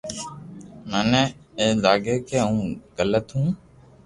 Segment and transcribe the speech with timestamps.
[0.89, 1.23] مني
[1.59, 2.61] اي لاگي ڪي ھون
[2.97, 3.45] گلت ھون